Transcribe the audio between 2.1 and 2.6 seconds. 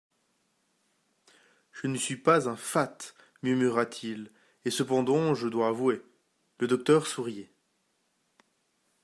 pas un